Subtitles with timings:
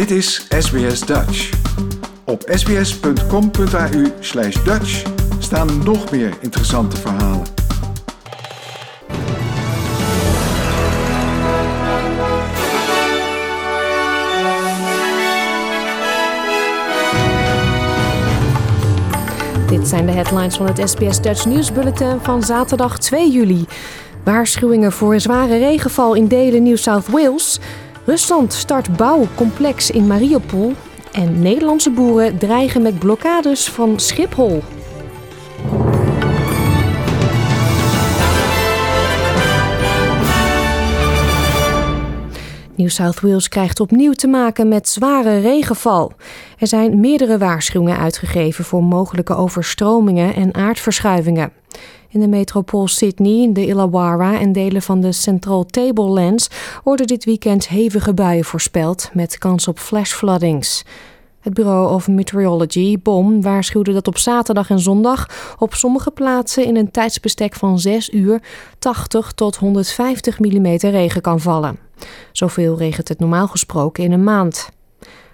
[0.00, 1.50] Dit is SBS Dutch.
[2.24, 5.02] Op sbs.com.au slash Dutch
[5.38, 7.46] staan nog meer interessante verhalen.
[19.68, 23.66] Dit zijn de headlines van het SBS Dutch Nieuwsbulletin van zaterdag 2 juli.
[24.24, 27.60] Waarschuwingen voor zware regenval in delen New South Wales.
[28.04, 30.72] Rusland start bouwcomplex in Mariupol.
[31.12, 34.62] En Nederlandse boeren dreigen met blokkades van Schiphol.
[42.74, 46.12] New South Wales krijgt opnieuw te maken met zware regenval.
[46.58, 51.52] Er zijn meerdere waarschuwingen uitgegeven voor mogelijke overstromingen en aardverschuivingen.
[52.12, 56.48] In de metropool Sydney, de Illawarra en delen van de Central Tablelands
[56.84, 60.84] worden dit weekend hevige buien voorspeld met kans op flash floodings.
[61.40, 65.26] Het Bureau of Meteorology, BOM, waarschuwde dat op zaterdag en zondag
[65.58, 68.42] op sommige plaatsen in een tijdsbestek van 6 uur
[68.78, 71.78] 80 tot 150 mm regen kan vallen.
[72.32, 74.68] Zoveel regent het normaal gesproken in een maand.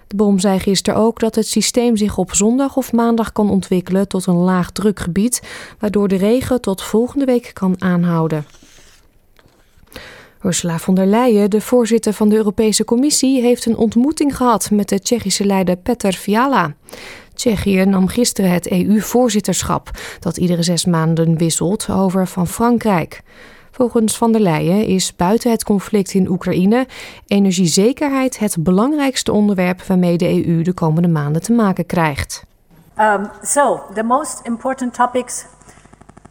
[0.07, 4.07] De BOM zei gisteren ook dat het systeem zich op zondag of maandag kan ontwikkelen
[4.07, 5.41] tot een laag drukgebied,
[5.79, 8.45] waardoor de regen tot volgende week kan aanhouden.
[10.43, 14.89] Ursula von der Leyen, de voorzitter van de Europese Commissie, heeft een ontmoeting gehad met
[14.89, 16.75] de Tsjechische leider Petr Fiala.
[17.33, 23.21] Tsjechië nam gisteren het EU-voorzitterschap, dat iedere zes maanden wisselt, over van Frankrijk.
[23.77, 26.87] Volgens van der Leyen is buiten het conflict in Oekraïne
[27.27, 32.43] energiezekerheid het belangrijkste onderwerp waarmee de EU de komende maanden te maken krijgt.
[32.99, 35.45] Um, so, the most important topics.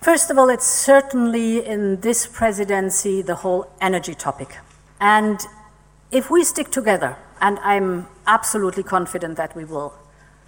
[0.01, 4.61] First of all, it's certainly in this presidency the whole energy topic.
[4.99, 5.49] And
[6.09, 9.93] if we stick together, and I'm absolutely confident that we will,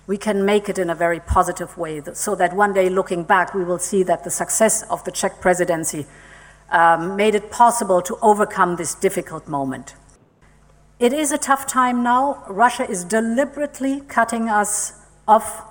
[0.05, 3.55] we can make it in a very positive way so that one day looking back,
[3.55, 6.07] we will see that the success of the Czech presidency
[6.71, 9.95] um, made it possible to overcome this difficult moment.
[10.99, 12.43] It is a tough time now.
[12.49, 14.93] Russia is deliberately cutting us
[15.27, 15.63] off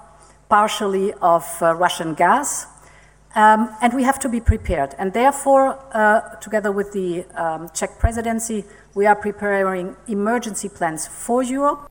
[0.50, 2.68] partially of uh, Russian gas.
[3.36, 4.96] Um, and we have to be prepared.
[4.98, 8.64] And therefore, uh, together with the um, Czech presidency,
[8.96, 11.90] we are preparing emergency plans for Europe.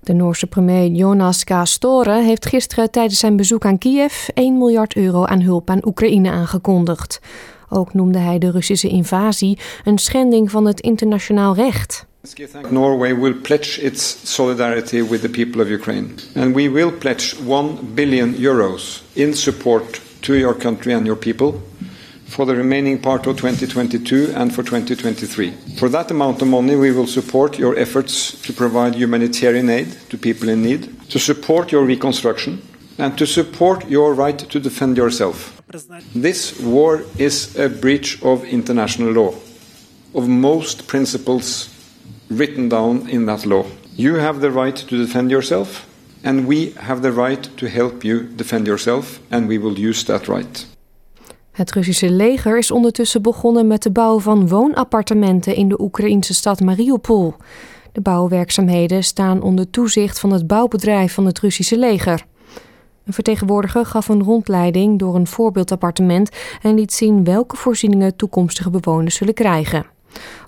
[0.00, 1.50] De Noorse premier Jonas K.
[1.62, 6.30] Store heeft gisteren tijdens zijn bezoek aan Kiev 1 miljard euro aan hulp aan Oekraïne
[6.30, 7.20] aangekondigd.
[7.68, 12.06] Ook noemde hij de Russische invasie een schending van het internationaal recht.
[12.70, 16.06] Norway will pledge its solidarity with the people of Ukraine.
[16.34, 21.60] And we will pledge 1 billion euros in support to your country and your people
[22.26, 25.52] for the remaining part of 2022 and for 2023.
[25.78, 30.18] For that amount of money, we will support your efforts to provide humanitarian aid to
[30.18, 32.60] people in need, to support your reconstruction,
[32.98, 35.55] and to support your right to defend yourself.
[36.22, 39.34] This war is a breach of international law,
[40.12, 41.68] of most principles
[42.26, 43.64] written down in that law.
[43.94, 45.86] You have the right to defend yourself,
[46.22, 50.26] and we have the right to help you defend yourself, and we will use that
[50.26, 50.66] right.
[51.50, 56.60] Het Russische leger is ondertussen begonnen met de bouw van woonappartementen in de Oekraïnse stad
[56.60, 57.34] Mariupol.
[57.92, 62.26] De bouwwerkzaamheden staan onder toezicht van het bouwbedrijf van het Russische leger.
[63.06, 66.30] Een vertegenwoordiger gaf een rondleiding door een voorbeeldappartement
[66.62, 69.86] en liet zien welke voorzieningen toekomstige bewoners zullen krijgen.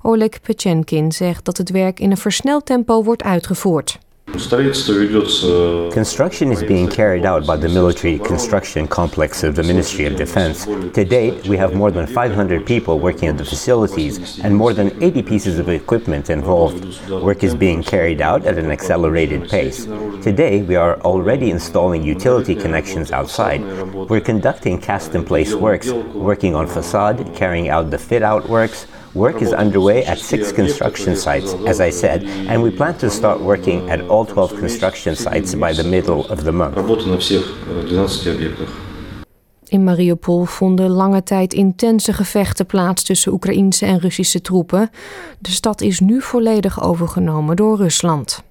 [0.02, 3.98] Oleg Pechenkin zegt dat het werk in een versneld tempo wordt uitgevoerd.
[5.92, 10.66] Construction is being carried out by the military construction complex of the Ministry of Defense.
[10.66, 15.02] To date, we have more than 500 people working at the facilities and more than
[15.02, 17.00] 80 pieces of equipment involved.
[17.10, 19.86] Work is being carried out at an accelerated pace.
[20.22, 23.62] Today, we are already installing utility connections outside.
[23.94, 28.86] We're conducting cast in place works, working on facade, carrying out the fit out works,
[29.12, 33.40] Work is underway at six construction sites, as I said, and we plan to start
[33.40, 36.76] working at all 12 construction sites by the middle of the month.
[39.68, 44.90] In Mariupol vonden lange tijd intense gevechten plaats tussen Oekraïnse en Russische troepen.
[45.38, 48.42] De stad is nu volledig overgenomen door Rusland.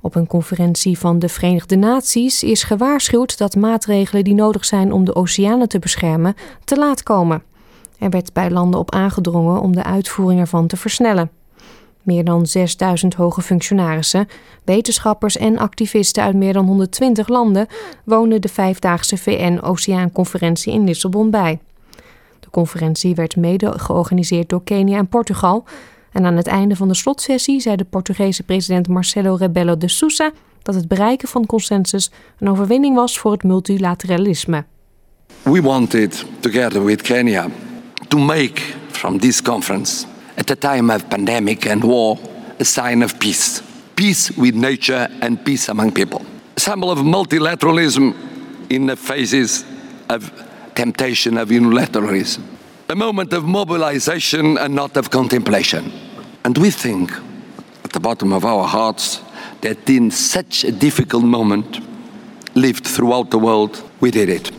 [0.00, 5.04] Op een conferentie van de Verenigde Naties is gewaarschuwd dat maatregelen die nodig zijn om
[5.04, 6.34] de oceanen te beschermen
[6.64, 7.42] te laat komen.
[7.98, 11.30] Er werd bij landen op aangedrongen om de uitvoering ervan te versnellen.
[12.02, 14.28] Meer dan 6000 hoge functionarissen,
[14.64, 17.66] wetenschappers en activisten uit meer dan 120 landen
[18.04, 21.58] woonden de vijfdaagse VN-Oceaanconferentie in Lissabon bij.
[22.40, 25.64] De conferentie werd mede georganiseerd door Kenia en Portugal
[26.16, 30.30] En aan het einde van de slotsessie zei de Portugese president Marcelo Rebelo de Sousa
[30.62, 34.64] dat het bereiken van consensus een overwinning was voor het multilateralisme.
[35.42, 37.48] We wanted, together with Kenya,
[38.10, 38.60] to make
[38.90, 40.06] from this conference,
[40.36, 42.18] at a time of pandemic and war,
[42.58, 43.62] a sign of peace.
[43.94, 46.24] Peace with nature and peace among people.
[46.56, 48.14] A symbol of multilateralism
[48.70, 49.64] in the phases
[50.08, 50.30] of
[50.74, 52.42] temptation of unilateralism.
[52.88, 55.92] A moment of mobilization and not of contemplation.
[56.44, 57.12] And we think,
[57.84, 59.20] at the bottom of our hearts,
[59.62, 61.80] that in such a difficult moment,
[62.54, 64.50] lived throughout the world, we did it.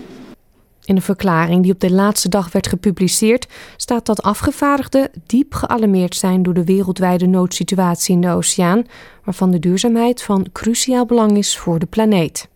[0.88, 3.48] In een verklaring die op de laatste dag werd gepubliceerd,
[3.78, 8.84] staat dat afgevaardigden diep gealarmeerd zijn door de wereldwijde noodsituatie in de oceaan,
[9.24, 12.48] waarvan de duurzaamheid van cruciaal belang is voor de planeet.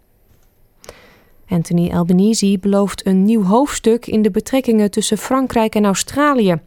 [1.48, 6.60] Anthony Albanese belooft een nieuw hoofdstuk in de betrekkingen tussen Frankrijk en Australië.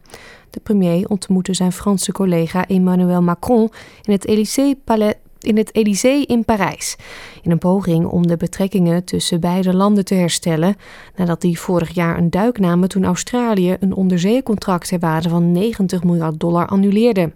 [0.49, 3.71] De premier ontmoette zijn Franse collega Emmanuel Macron
[4.01, 5.13] in het Élysée-palais
[5.45, 6.95] in het Élysée in Parijs.
[7.41, 10.75] In een poging om de betrekkingen tussen beide landen te herstellen.
[11.15, 16.03] Nadat die vorig jaar een duik namen toen Australië een onderzeecontract ter waarde van 90
[16.03, 17.31] miljard dollar annuleerde.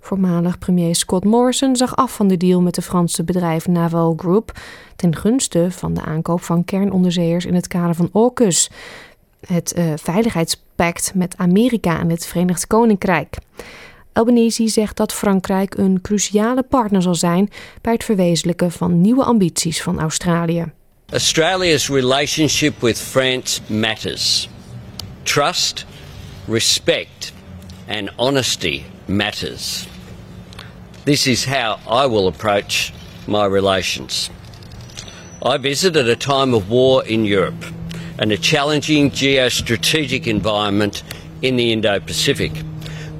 [0.00, 4.60] Voormalig premier Scott Morrison zag af van de deal met de Franse bedrijf Naval Group
[4.96, 8.70] ten gunste van de aankoop van kernonderzeeërs in het kader van AUKUS,
[9.46, 13.36] het uh, veiligheidspact met Amerika en het Verenigd Koninkrijk.
[14.12, 17.50] Albanese zegt dat Frankrijk een cruciale partner zal zijn
[17.80, 20.72] bij het verwezenlijken van nieuwe ambities van Australië.
[21.10, 24.48] Australia's relationship with France matters.
[25.22, 25.86] Trust,
[26.48, 27.32] respect
[27.88, 29.86] and honesty matters.
[31.04, 32.92] This is how I will approach
[33.26, 34.30] my relations.
[35.42, 37.64] I visit at a time of war in Europe
[38.18, 41.02] and a challenging geostrategic environment
[41.40, 42.52] in the Indo Pacific.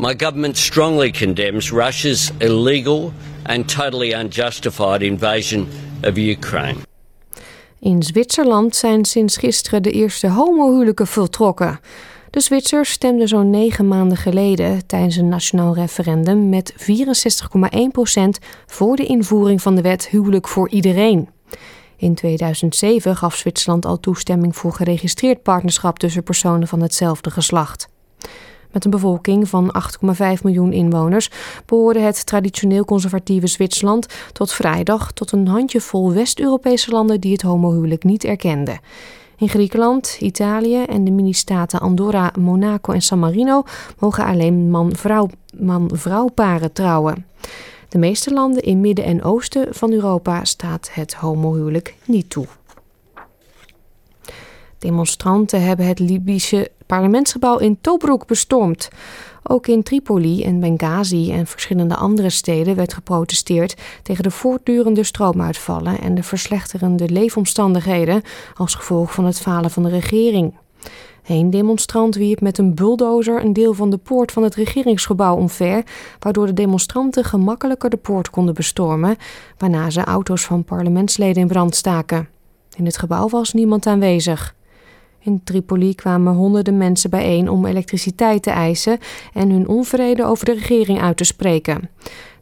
[0.03, 3.13] My government strongly condemns Russia's illegal
[3.43, 5.69] and totally unjustified invasion
[6.05, 6.79] of Ukraine.
[7.81, 11.81] In Zwitserland zijn sinds gisteren de eerste homohuwelijken voltrokken.
[12.31, 16.79] De Zwitsers stemden zo'n negen maanden geleden tijdens een nationaal referendum met 64,1%
[18.67, 21.29] voor de invoering van de wet huwelijk voor iedereen.
[21.97, 27.89] In 2007 gaf Zwitserland al toestemming voor geregistreerd partnerschap tussen personen van hetzelfde geslacht.
[28.73, 29.75] Met een bevolking van
[30.15, 31.31] 8,5 miljoen inwoners
[31.67, 38.05] behoorde het traditioneel conservatieve Zwitserland tot vrijdag tot een handjevol West-Europese landen die het homohuwelijk
[38.05, 38.81] niet erkenden.
[39.37, 43.63] In Griekenland, Italië en de mini-staten Andorra, Monaco en San Marino
[43.99, 45.29] mogen alleen man-vrouw
[45.59, 45.91] man
[46.35, 47.27] paren trouwen.
[47.89, 52.47] De meeste landen in Midden- en Oosten van Europa staat het homohuwelijk niet toe.
[54.79, 58.89] Demonstranten hebben het Libische parlementsgebouw in Tobruk bestormd.
[59.43, 66.01] Ook in Tripoli en Benghazi en verschillende andere steden werd geprotesteerd tegen de voortdurende stroomuitvallen
[66.01, 68.23] en de verslechterende leefomstandigheden
[68.55, 70.55] als gevolg van het falen van de regering.
[71.27, 75.83] Een demonstrant wierp met een bulldozer een deel van de poort van het regeringsgebouw omver,
[76.19, 79.17] waardoor de demonstranten gemakkelijker de poort konden bestormen,
[79.59, 82.29] waarna ze auto's van parlementsleden in brand staken.
[82.77, 84.55] In het gebouw was niemand aanwezig.
[85.25, 88.99] In Tripoli kwamen honderden mensen bijeen om elektriciteit te eisen
[89.33, 91.91] en hun onvrede over de regering uit te spreken.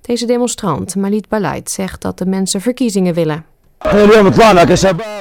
[0.01, 3.45] Deze demonstrant, Malit Balait, zegt dat de mensen verkiezingen willen.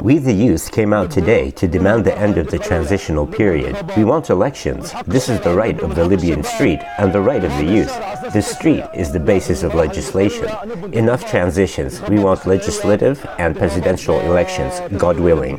[0.04, 3.76] We, the youth, came out today to demand the end of the transitional period.
[3.96, 4.94] We want elections.
[5.08, 7.94] This is the right of the Libyan street and the right of the youth.
[8.34, 10.50] The street is the basis of legislation.
[10.92, 12.02] Enough transitions.
[12.10, 15.58] We want legislative and presidential elections, God willing.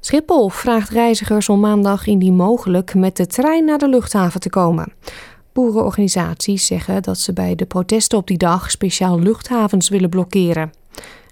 [0.00, 4.92] Schiphol vraagt reizigers om maandag indien mogelijk met de trein naar de luchthaven te komen.
[5.52, 10.72] Boerenorganisaties zeggen dat ze bij de protesten op die dag speciaal luchthavens willen blokkeren.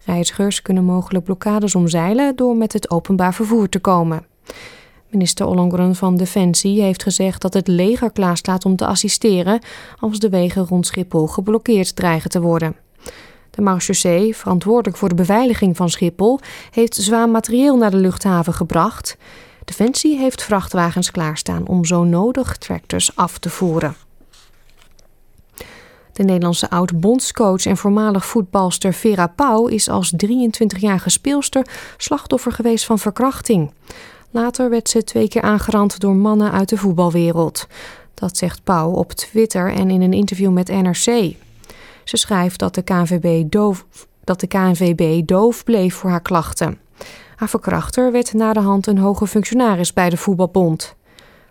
[0.05, 4.27] Reizigers kunnen mogelijk blokkades omzeilen door met het openbaar vervoer te komen.
[5.11, 9.61] Minister Ollongren van Defensie heeft gezegd dat het leger klaarstaat om te assisteren
[9.99, 12.88] als de wegen rond Schiphol geblokkeerd dreigen te worden.
[13.59, 19.17] De marechaussee, verantwoordelijk voor de beveiliging van Schiphol, heeft zwaar materieel naar de luchthaven gebracht.
[19.65, 23.95] Defensie heeft vrachtwagens klaarstaan om zo nodig tractors af te voeren.
[26.13, 32.99] De Nederlandse oud-bondscoach en voormalig voetbalster Vera Pauw is als 23-jarige speelster slachtoffer geweest van
[32.99, 33.73] verkrachting.
[34.31, 37.67] Later werd ze twee keer aangerand door mannen uit de voetbalwereld.
[38.15, 41.37] Dat zegt Pauw op Twitter en in een interview met NRC.
[42.09, 43.87] Ze schrijft dat de KNVB doof,
[44.25, 46.79] dat de doof bleef voor haar klachten.
[47.37, 50.97] Haar verkrachter werd na de hand een hoge functionaris bij de voetbalbond.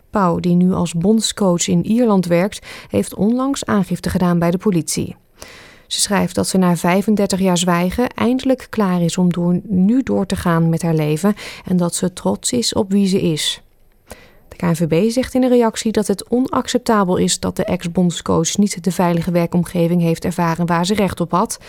[0.09, 5.15] Pauw, die nu als bondscoach in Ierland werkt, heeft onlangs aangifte gedaan bij de politie.
[5.87, 10.25] Ze schrijft dat ze na 35 jaar zwijgen eindelijk klaar is om door, nu door
[10.25, 11.35] te gaan met haar leven
[11.65, 13.61] en dat ze trots is op wie ze is.
[14.57, 19.31] KNVB zegt in een reactie dat het onacceptabel is dat de ex-bondscoach niet de veilige
[19.31, 21.59] werkomgeving heeft ervaren waar ze recht op had.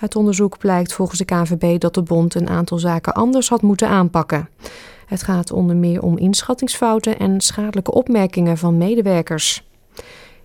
[0.00, 3.88] Uit onderzoek blijkt volgens de KNVB dat de bond een aantal zaken anders had moeten
[3.88, 4.48] aanpakken.
[5.06, 9.66] Het gaat onder meer om inschattingsfouten en schadelijke opmerkingen van medewerkers.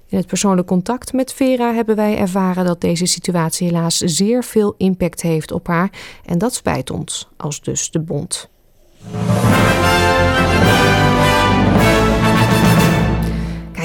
[0.07, 4.75] In het persoonlijk contact met Vera hebben wij ervaren dat deze situatie helaas zeer veel
[4.77, 5.89] impact heeft op haar
[6.25, 8.49] en dat spijt ons, als dus de bond.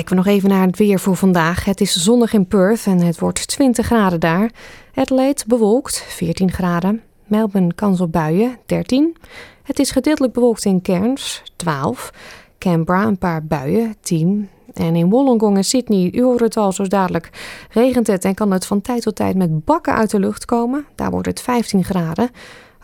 [0.09, 1.65] We nog even naar het weer voor vandaag.
[1.65, 4.51] Het is zonnig in Perth en het wordt 20 graden daar.
[4.95, 7.03] Adelaide bewolkt, 14 graden.
[7.27, 9.17] Melbourne kans op buien, 13.
[9.63, 12.13] Het is gedeeltelijk bewolkt in Cairns, 12.
[12.59, 14.49] Canberra een paar buien, 10.
[14.75, 17.31] En in Wollongong en Sydney, u hoort het al zo dadelijk,
[17.71, 20.87] regent het en kan het van tijd tot tijd met bakken uit de lucht komen.
[20.95, 22.31] Daar wordt het 15 graden.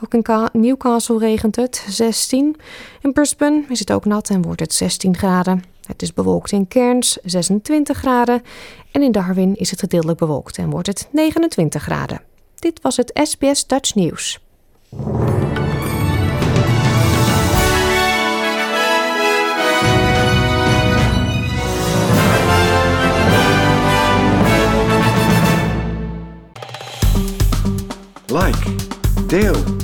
[0.02, 2.56] Ook in Newcastle regent het, 16.
[3.00, 5.62] In Brisbane is het ook nat en wordt het 16 graden.
[5.86, 8.42] Het is bewolkt in Cairns, 26 graden.
[8.90, 12.22] En in Darwin is het gedeeltelijk bewolkt en wordt het 29 graden.
[12.54, 14.40] Dit was het SBS Dutch News.
[28.26, 28.74] Like,
[29.26, 29.83] deel,